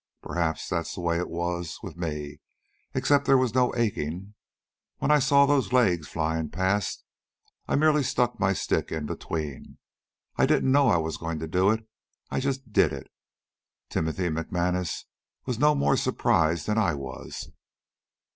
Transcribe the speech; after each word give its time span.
Perhaps 0.23 0.67
that's 0.67 0.95
the 0.95 1.01
way 1.01 1.19
it 1.19 1.29
was 1.29 1.77
with 1.83 1.95
me, 1.95 2.39
except 2.95 3.25
that 3.25 3.27
there 3.29 3.37
was 3.37 3.53
no 3.53 3.71
aching. 3.75 4.33
When 4.97 5.11
I 5.11 5.19
saw 5.19 5.45
those 5.45 5.71
legs 5.71 6.07
flying 6.07 6.49
past, 6.49 7.03
I 7.67 7.75
merely 7.75 8.01
stuck 8.01 8.39
my 8.39 8.53
stick 8.53 8.91
in 8.91 9.05
between. 9.05 9.77
I 10.37 10.47
didn't 10.47 10.71
know 10.71 10.87
I 10.89 10.97
was 10.97 11.17
going 11.17 11.37
to 11.37 11.47
do 11.47 11.69
it. 11.69 11.87
I 12.31 12.39
just 12.39 12.73
did 12.73 12.91
it. 12.91 13.11
Timothy 13.89 14.29
McManus 14.29 15.05
was 15.45 15.59
no 15.59 15.75
more 15.75 15.95
surprised 15.95 16.65
than 16.65 16.79
I 16.79 16.95
was." 16.95 17.51